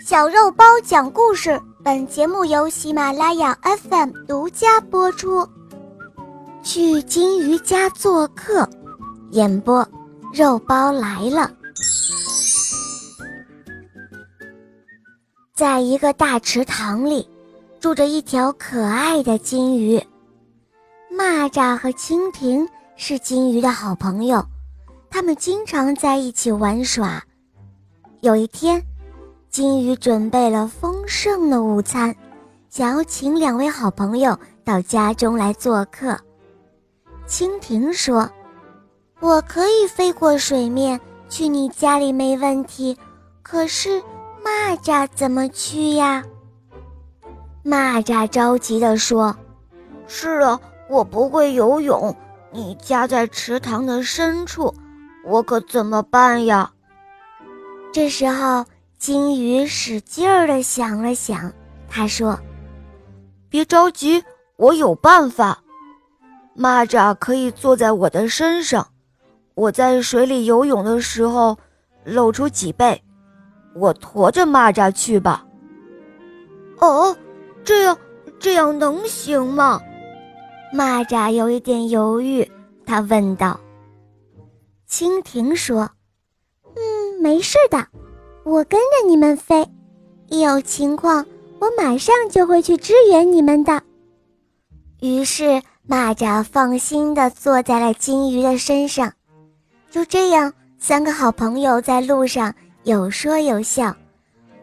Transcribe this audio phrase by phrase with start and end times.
[0.00, 5.48] 小肉包讲故事，本节目由喜马拉雅 FM 独家播出。
[6.62, 8.68] 去金鱼家做客，
[9.30, 9.86] 演播
[10.32, 11.50] 肉包来了。
[15.54, 17.28] 在一个大池塘里，
[17.78, 20.02] 住着一条可爱的金鱼。
[21.10, 24.44] 蚂蚱和蜻蜓是金鱼的好朋友，
[25.08, 27.22] 他们经常在一起玩耍。
[28.20, 28.82] 有一天，
[29.54, 32.16] 金鱼准备了丰盛的午餐，
[32.68, 36.18] 想要请两位好朋友到家中来做客。
[37.28, 38.28] 蜻蜓说
[39.22, 42.98] ：“我可以飞过水面去你家里没问题，
[43.44, 44.02] 可是
[44.44, 46.24] 蚂蚱怎么去呀？”
[47.64, 49.36] 蚂蚱着急地说
[50.08, 50.60] ：“是啊，
[50.90, 52.16] 我不会游泳，
[52.50, 54.74] 你家在池塘的深处，
[55.24, 56.72] 我可怎么办呀？”
[57.94, 58.64] 这时候。
[59.06, 61.52] 金鱼使劲儿地想了想，
[61.90, 62.40] 他说
[63.50, 64.24] ：“别着急，
[64.56, 65.62] 我有办法。
[66.56, 68.88] 蚂蚱可以坐在我的身上，
[69.54, 71.54] 我在水里游泳的时候
[72.02, 72.98] 露出脊背，
[73.76, 75.44] 我驮着蚂蚱去吧。”
[76.80, 77.14] 哦，
[77.62, 77.98] 这样
[78.38, 79.82] 这样能行吗？
[80.72, 82.50] 蚂蚱有一点犹豫，
[82.86, 83.60] 他问道。
[84.88, 85.90] 蜻蜓说
[86.74, 87.86] ：“嗯，没事的。”
[88.44, 89.66] 我跟着你们飞，
[90.28, 91.24] 一有情况，
[91.58, 93.82] 我马上就会去支援你们的。
[95.00, 99.10] 于是蚂蚱放心地坐在了金鱼的身上。
[99.90, 103.96] 就这样，三个好朋友在路上有说有笑。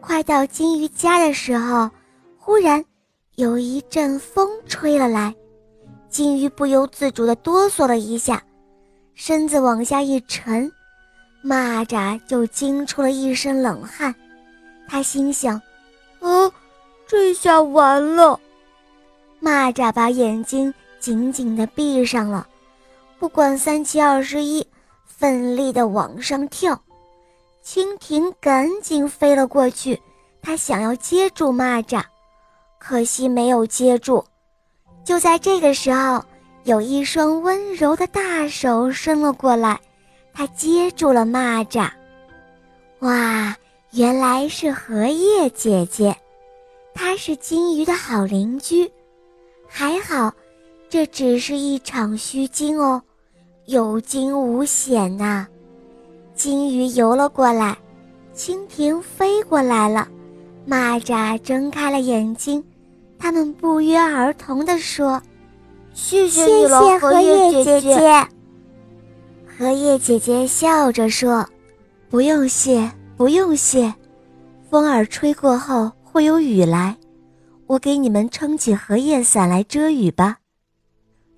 [0.00, 1.90] 快到金鱼家的时候，
[2.38, 2.84] 忽然
[3.34, 5.34] 有一阵风吹了来，
[6.08, 8.40] 金鱼不由自主地哆嗦了一下，
[9.14, 10.70] 身子往下一沉。
[11.44, 14.14] 蚂蚱就惊出了一身冷汗，
[14.88, 15.60] 他心想
[16.20, 16.52] ：“啊，
[17.06, 18.38] 这下完了！”
[19.42, 22.46] 蚂蚱把眼睛紧紧地闭上了，
[23.18, 24.64] 不管三七二十一，
[25.04, 26.80] 奋力地往上跳。
[27.64, 30.00] 蜻蜓赶紧飞了过去，
[30.40, 32.02] 它想要接住蚂蚱，
[32.78, 34.24] 可惜没有接住。
[35.04, 36.24] 就在这个时候，
[36.62, 39.80] 有一双温柔的大手伸了过来。
[40.34, 41.88] 他接住了蚂蚱，
[43.00, 43.54] 哇，
[43.92, 46.16] 原来是荷叶姐姐，
[46.94, 48.90] 她是金鱼的好邻居。
[49.68, 50.32] 还好，
[50.88, 53.02] 这只是一场虚惊哦，
[53.66, 55.46] 有惊无险呐。
[56.34, 57.76] 金鱼游了过来，
[58.34, 60.08] 蜻蜓飞过来了，
[60.68, 62.64] 蚂蚱睁开了眼睛，
[63.18, 65.20] 他们不约而同地说
[65.92, 68.26] ：“谢谢你了，荷叶姐姐。”
[69.58, 71.46] 荷叶姐姐笑着说
[72.08, 73.92] ：“不用谢，不用谢。
[74.70, 76.96] 风儿吹过后会有雨来，
[77.66, 80.38] 我给你们撑起荷叶伞来遮雨吧。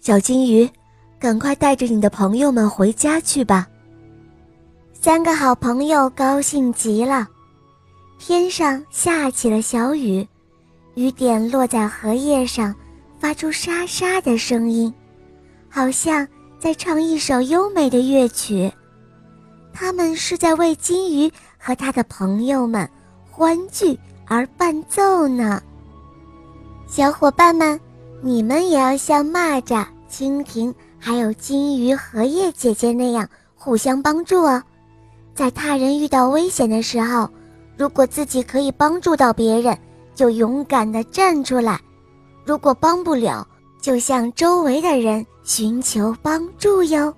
[0.01, 0.69] 小金鱼，
[1.19, 3.67] 赶快带着你的朋友们回家去吧。”
[4.95, 7.29] 三个好朋友高兴极了。
[8.19, 10.27] 天上下起了小雨，
[10.95, 12.75] 雨点落在荷叶上，
[13.19, 14.95] 发出沙沙的声音，
[15.69, 16.27] 好像……
[16.65, 18.73] 在唱一首优美的乐曲，
[19.71, 22.89] 他们是在为金鱼和他的朋友们
[23.31, 25.63] 欢聚而伴奏呢。
[26.87, 27.79] 小伙伴们，
[28.23, 34.63] 你们也要像蚂蚱、蜻蜓还有金鱼、荷叶姐姐那样互相帮助哦。
[35.35, 37.29] 在他人遇到危险的时候，
[37.77, 39.79] 如果自己可以帮助到别人，
[40.15, 41.77] 就勇敢地站出来；
[42.43, 43.47] 如果帮不了，
[43.83, 47.13] 就向周围的人寻求帮助哟。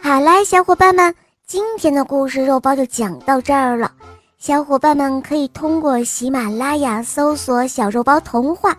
[0.00, 1.12] 好啦，小伙伴们，
[1.44, 3.90] 今天的故事肉包就讲到这儿了。
[4.38, 8.74] 小伙伴们可以通过喜马拉雅搜索“小肉包童话”，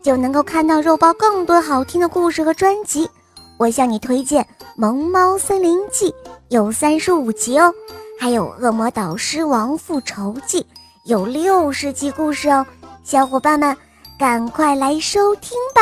[0.00, 3.10] 就能够看到肉包更多好听的故事和专辑。
[3.58, 4.42] 我向你推荐
[4.76, 6.10] 《萌猫森林记》，
[6.48, 7.70] 有三十五集哦；
[8.18, 10.60] 还有《恶魔导师王复仇记》，
[11.04, 12.64] 有六十集故事哦。
[13.02, 13.76] 小伙伴们。
[14.18, 15.80] 赶快来收听吧，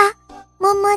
[0.57, 0.89] 么么。